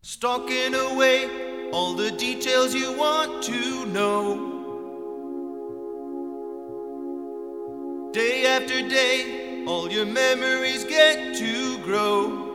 [0.00, 4.54] Stalking away all the details you want to know.
[8.12, 12.46] Day after day, all your memories get to grow.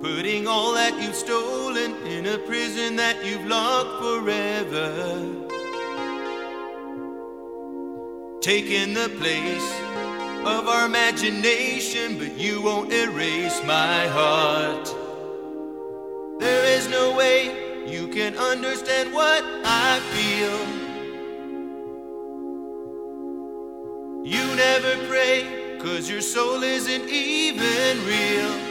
[0.00, 5.34] Putting all that you've stolen in a prison that you've locked forever.
[8.40, 9.87] Taking the place
[10.46, 14.94] of our imagination, but you won't erase my heart.
[16.40, 20.58] There is no way you can understand what I feel.
[24.24, 28.68] You never pray, cause your soul isn't even real.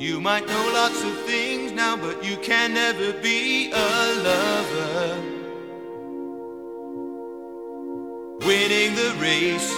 [0.00, 5.39] You might know lots of things now, but you can never be a lover.
[8.46, 9.70] Winning the race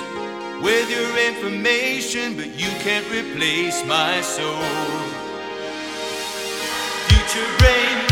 [0.63, 4.63] with your information, but you can't replace my soul.
[7.09, 8.12] Future brain,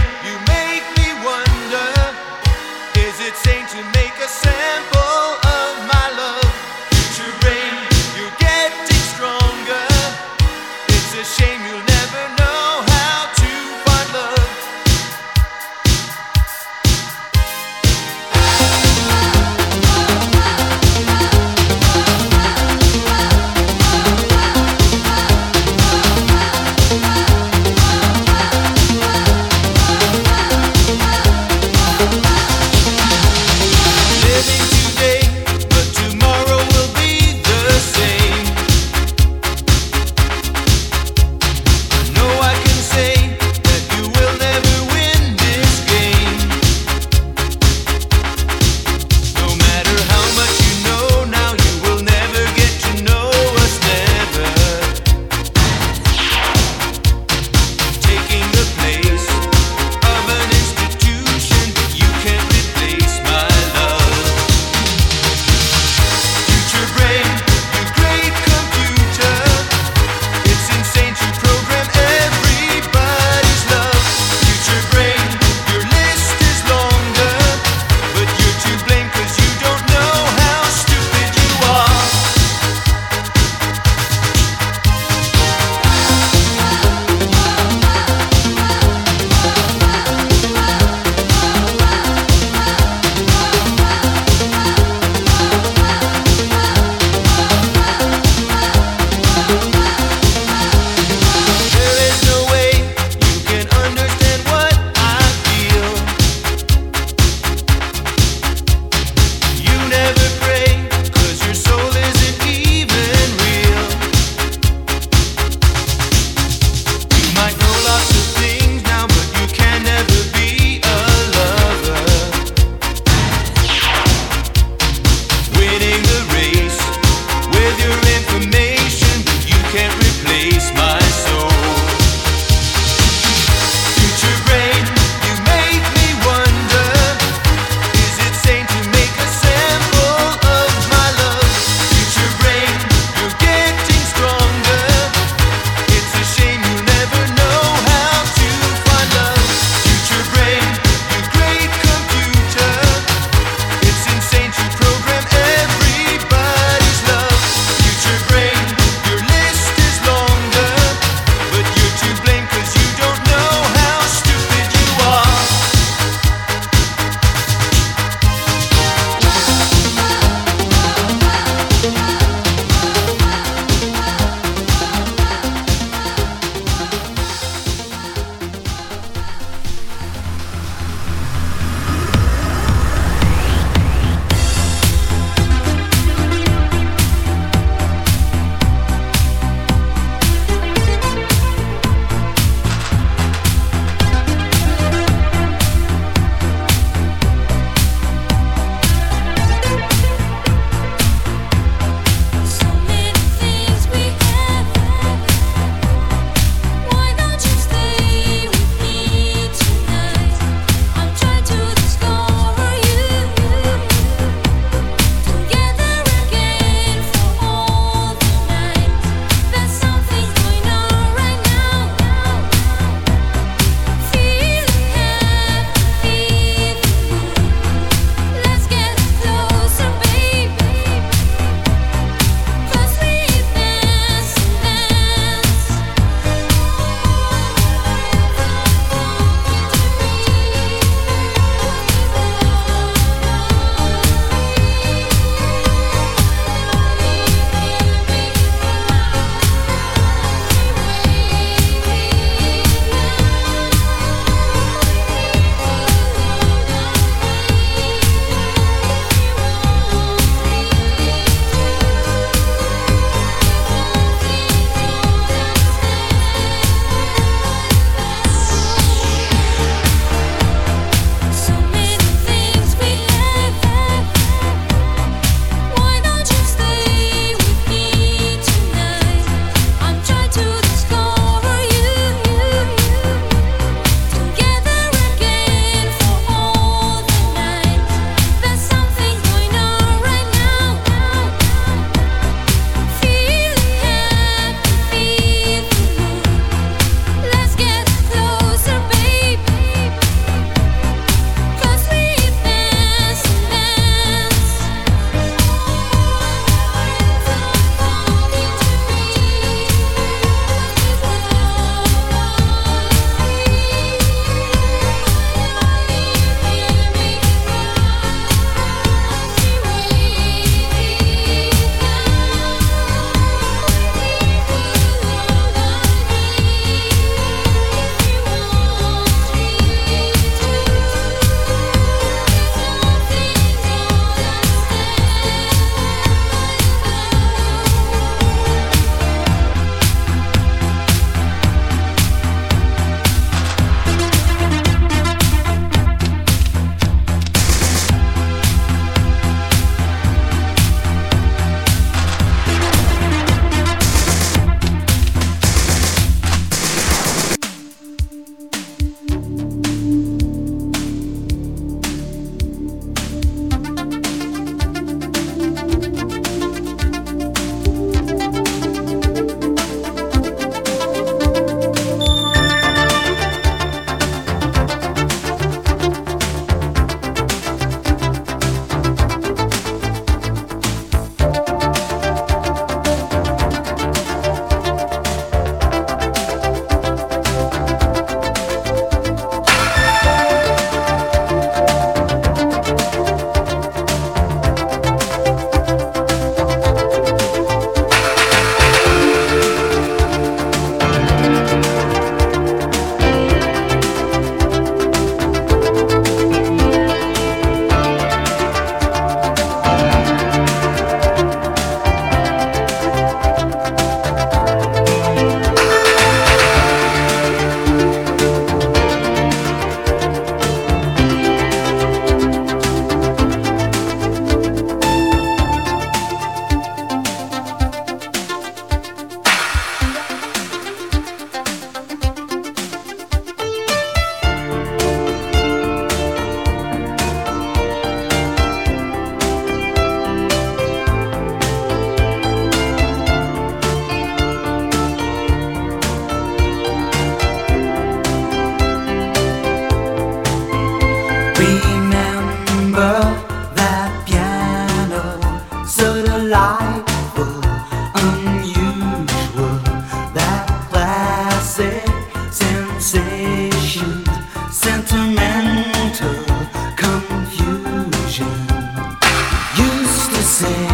[470.40, 470.66] say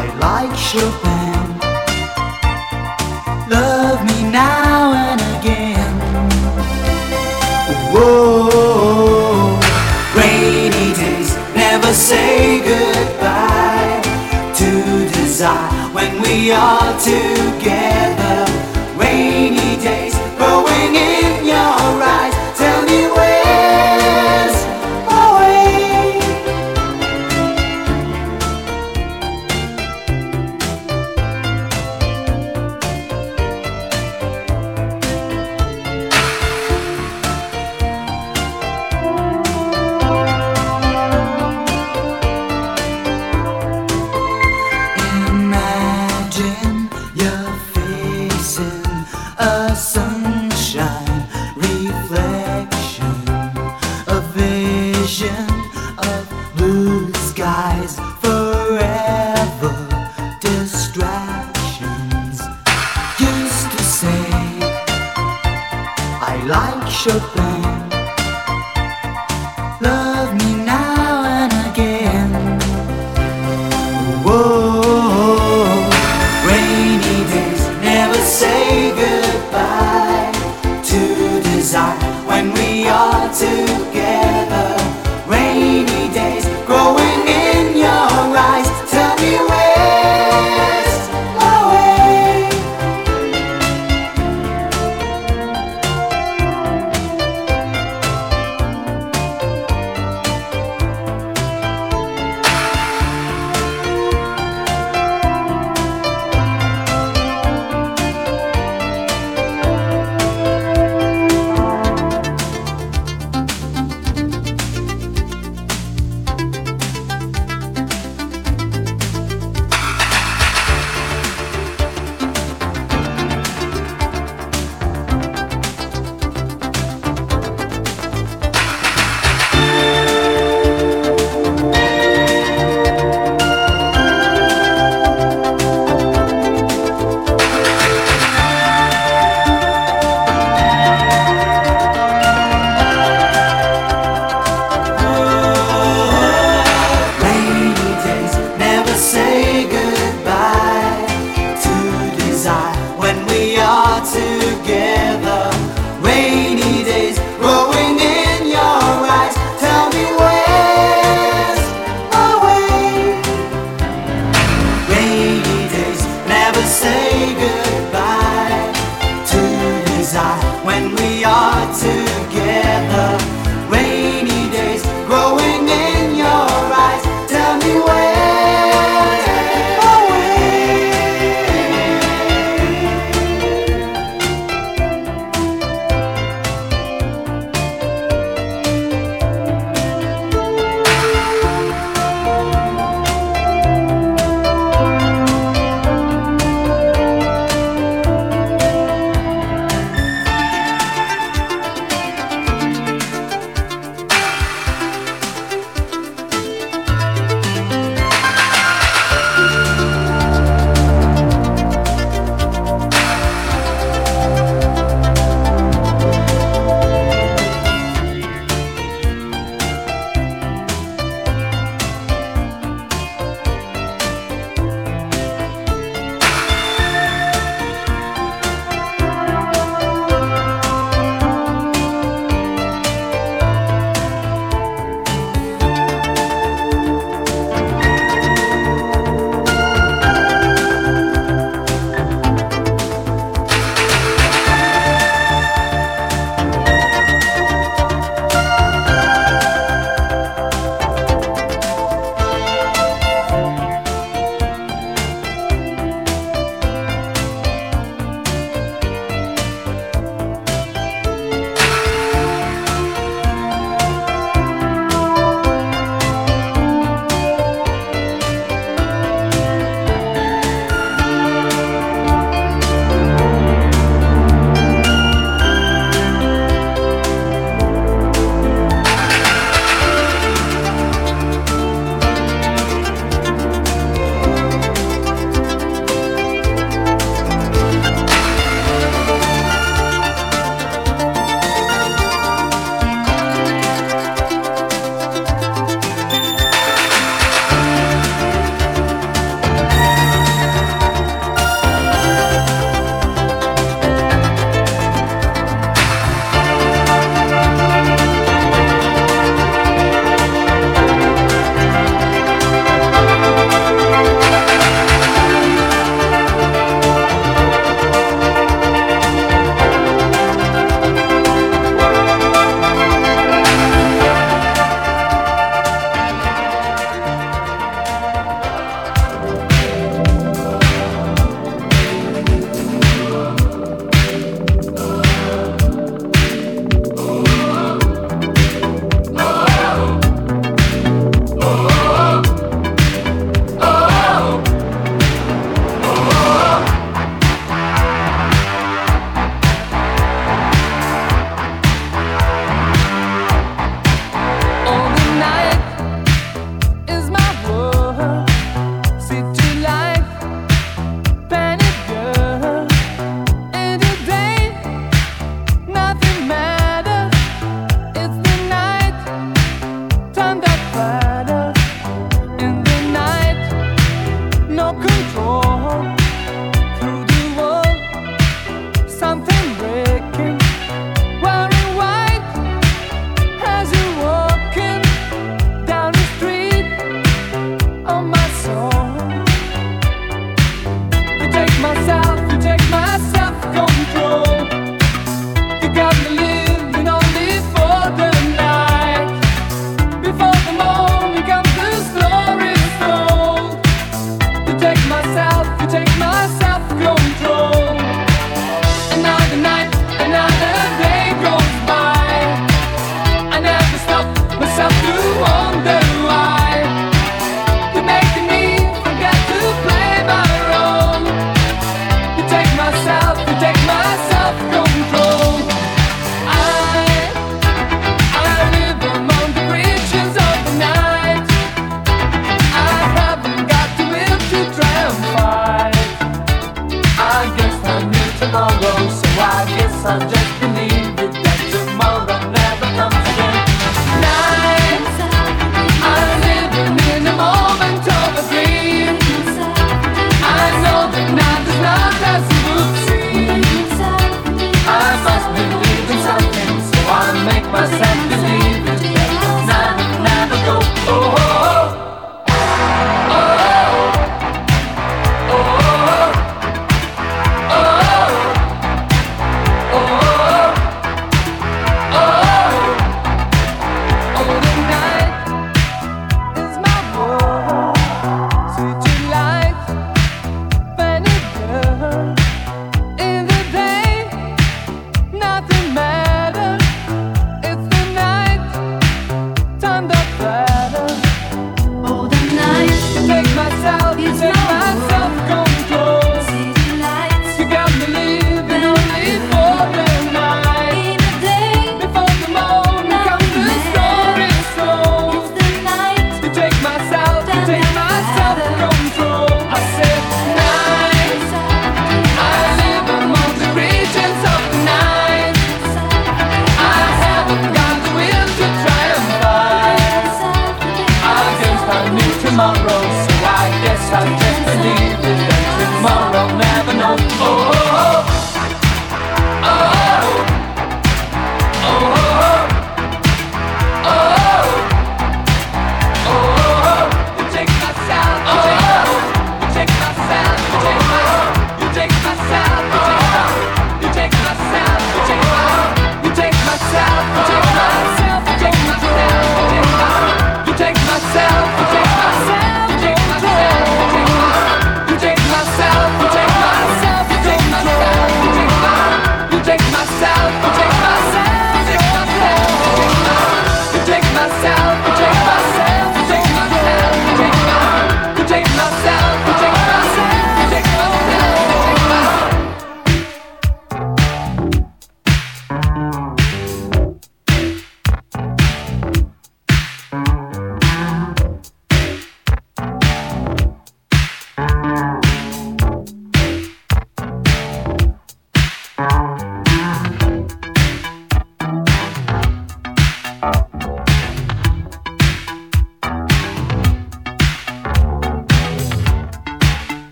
[0.00, 1.40] I like Chopin.
[3.48, 5.94] Love me now and again.
[7.92, 9.58] Whoa
[10.16, 14.00] Rainy days never say goodbye
[14.60, 14.70] To
[15.16, 17.51] desire when we are together.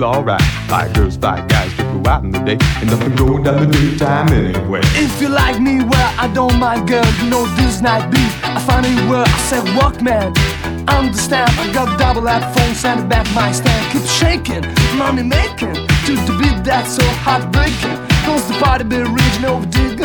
[0.00, 0.42] Feel alright.
[0.68, 2.58] Five girls, five guys, get go out in the day.
[2.80, 4.80] And nothing going down the daytime anyway.
[4.94, 7.04] If you like me, well, I don't mind, girl.
[7.20, 8.32] You know this night beat.
[8.44, 10.32] I find it where I said, walk, man.
[10.88, 13.82] Understand, I got double headphones, send it back my stand.
[13.92, 14.64] Keep shaking,
[14.96, 15.74] money making.
[16.10, 17.96] To beat that's so heartbreaking.
[18.24, 19.99] Cause the party be reaching over And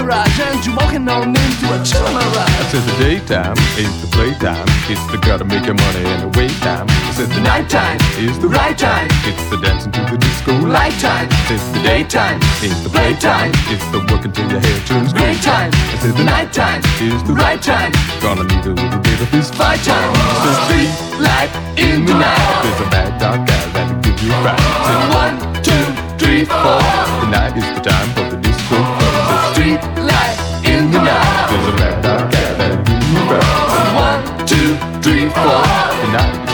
[0.66, 4.66] you walking on into a chill ride I said the daytime is the playtime.
[4.90, 8.40] It's the gotta make your money and the wait time I said the nighttime is
[8.40, 9.08] the right time.
[9.30, 13.52] It's the dancing to the disco light time I said the daytime is the playtime.
[13.70, 15.36] It's the working till your hair turns gray.
[15.46, 19.30] Time I said the nighttime is the right time Gonna need a little bit of
[19.30, 20.10] this fight time.
[20.42, 22.64] said street light in the night.
[22.66, 25.86] There's a bad dog guy that'll give you a fright I one, two
[26.18, 26.82] three, four.
[27.22, 28.78] The night is the time for the disco.
[28.82, 30.45] The street light
[31.06, 31.48] now.
[31.50, 32.58] There's a rat, dog, cat,
[33.96, 36.45] One, two, three, four.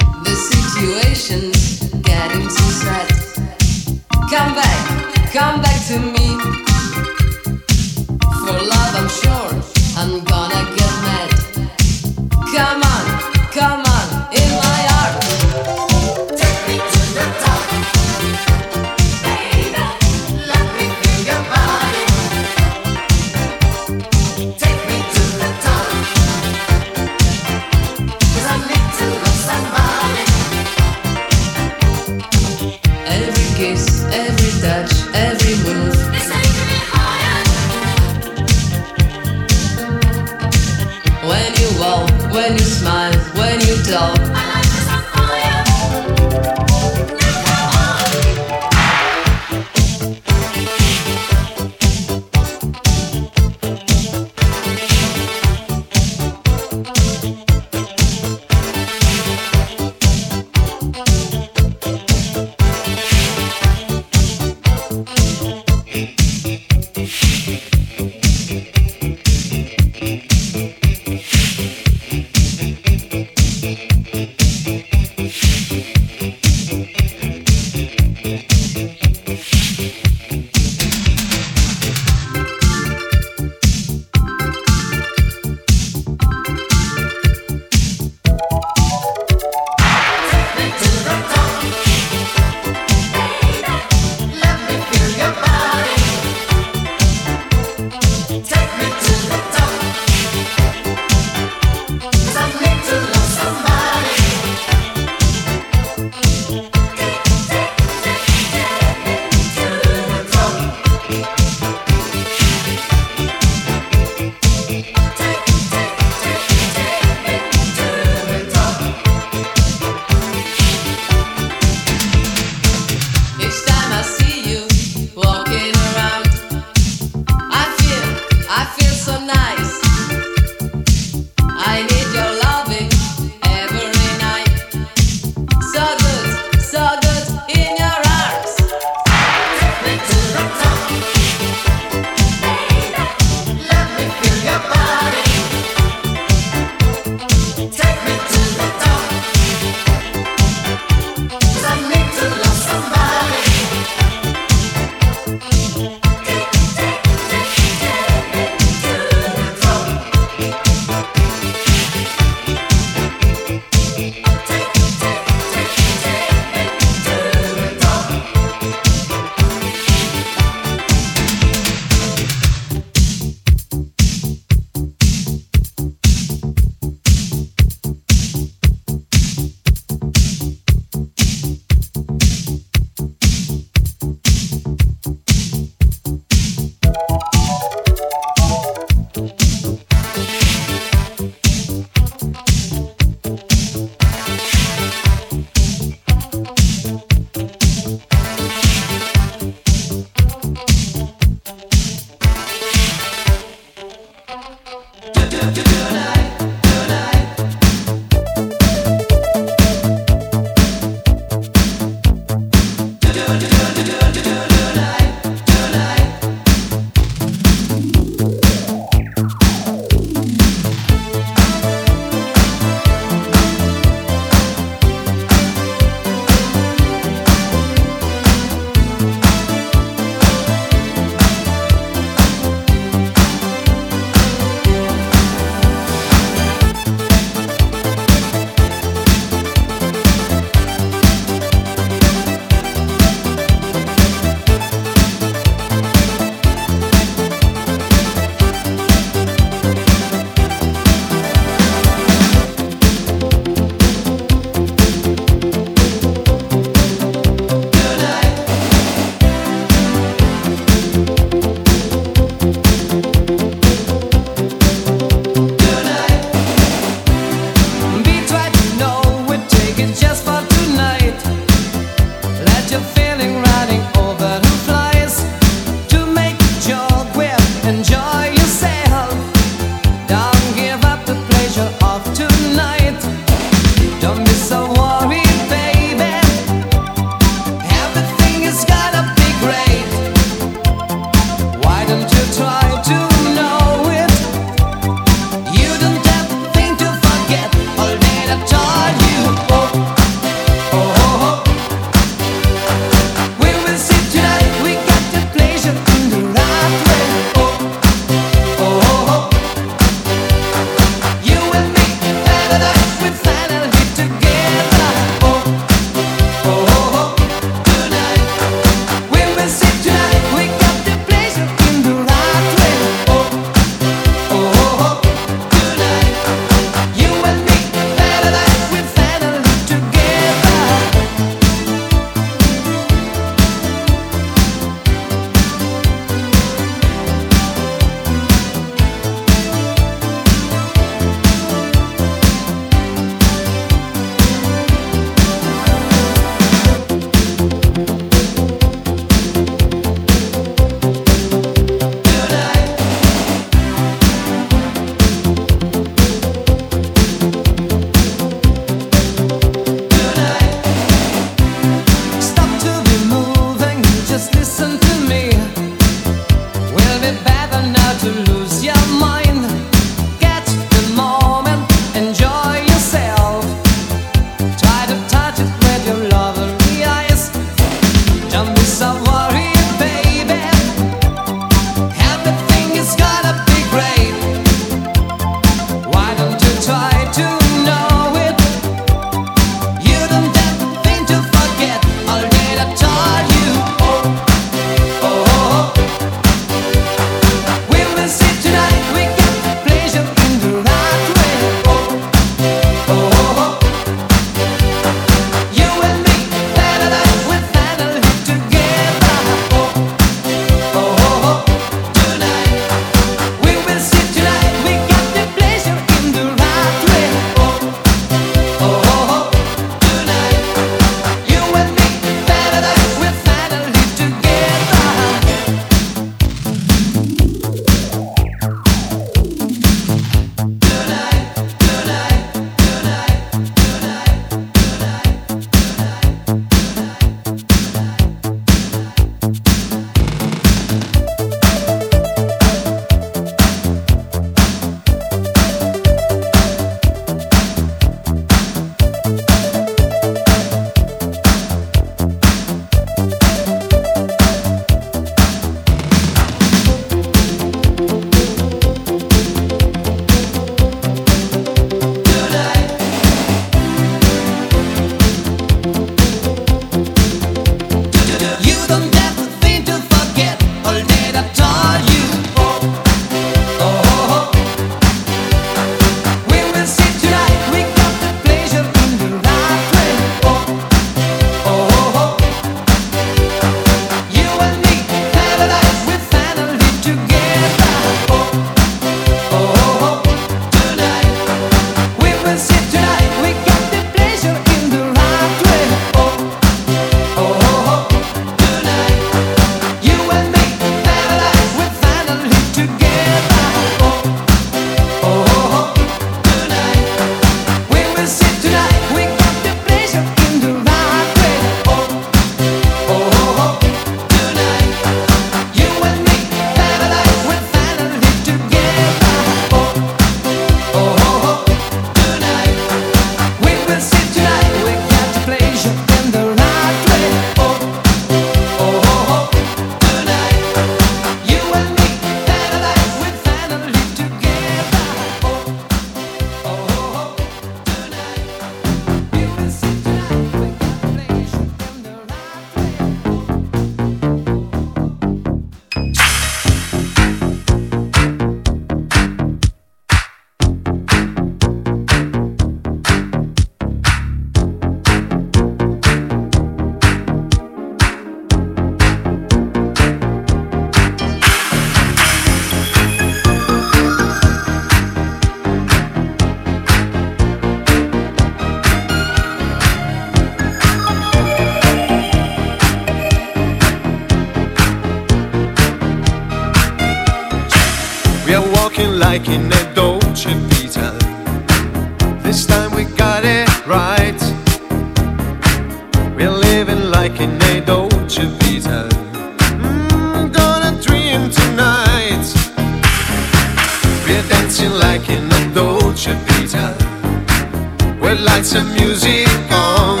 [598.90, 600.00] music on.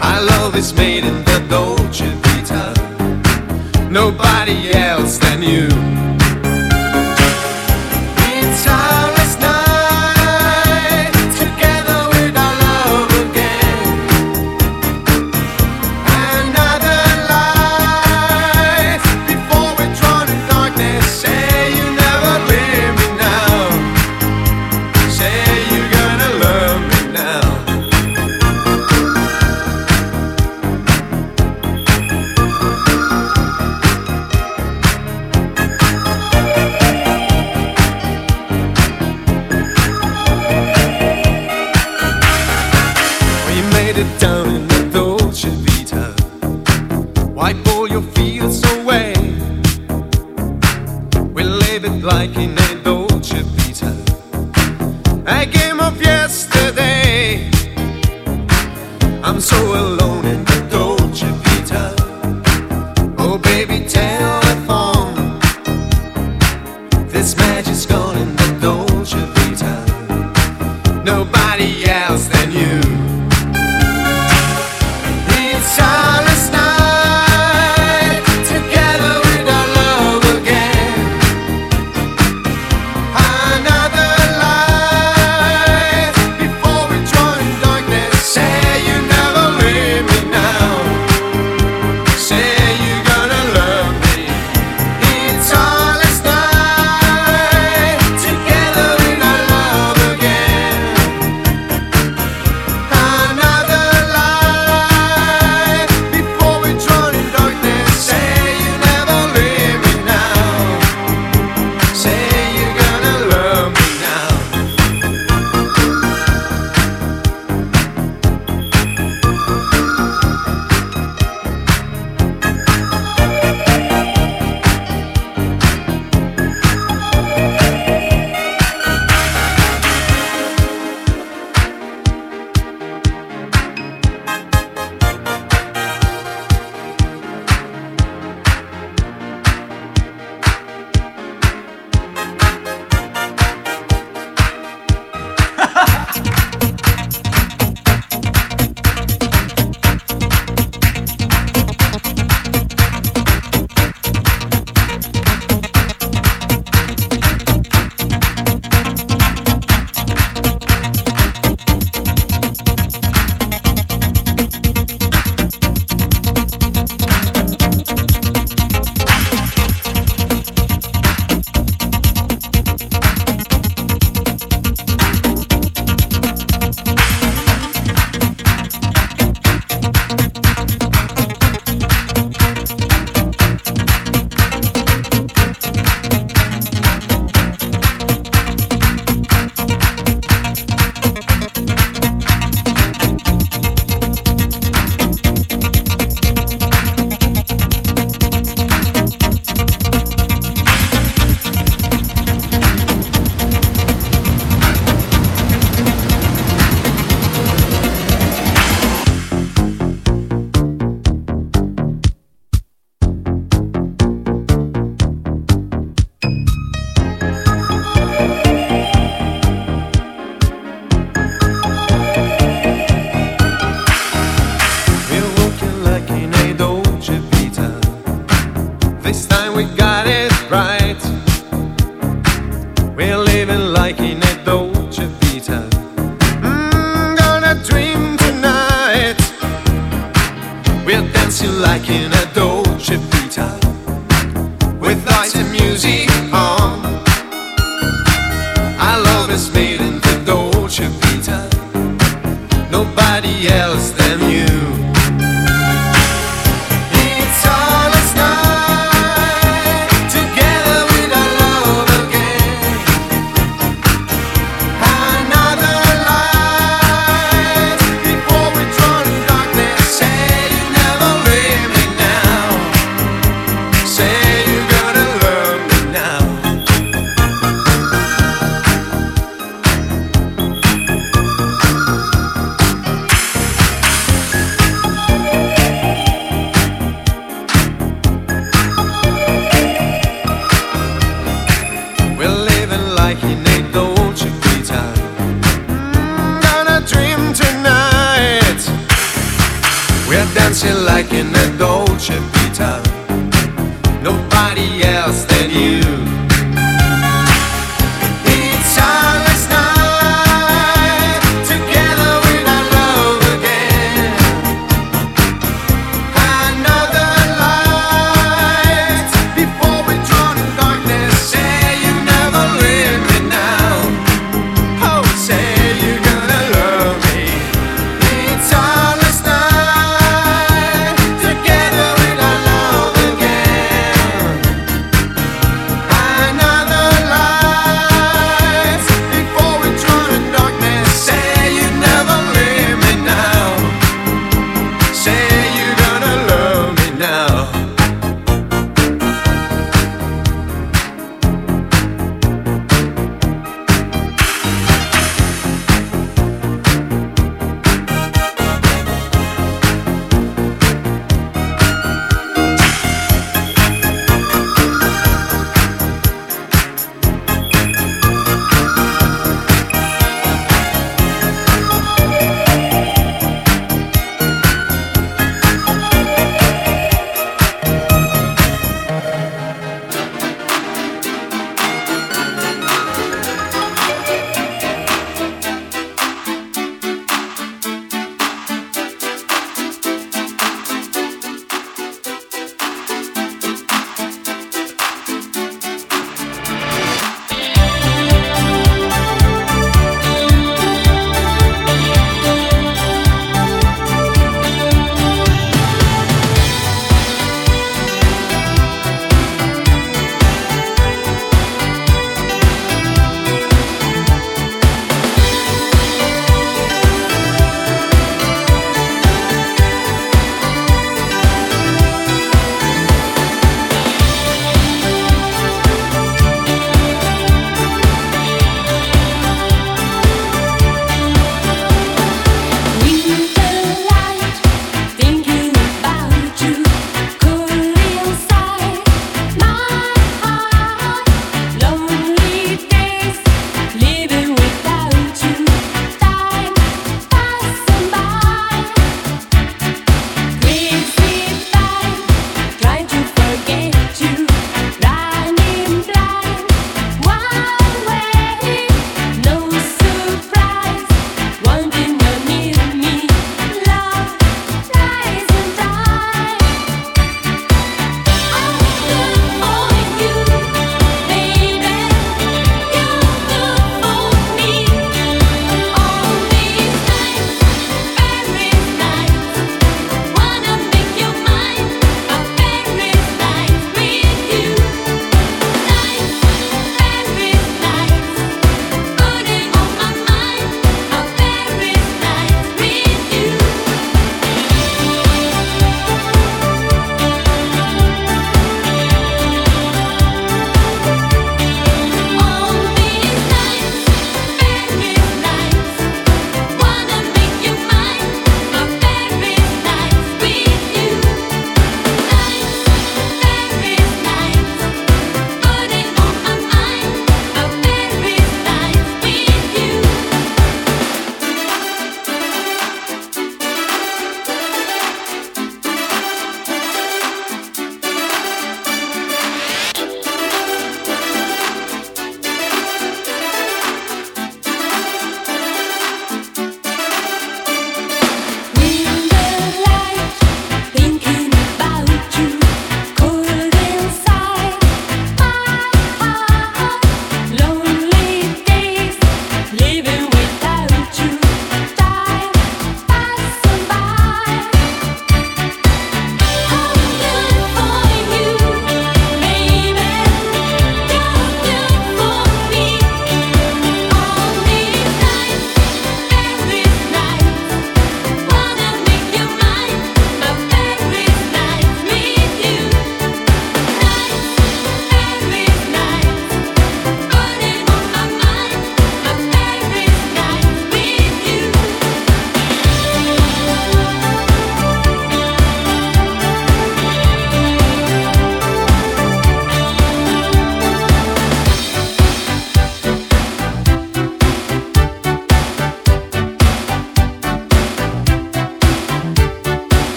[0.00, 2.72] Our love is made in the Dolce Vita.
[3.90, 5.68] Nobody else than you.
[8.38, 9.05] It's time.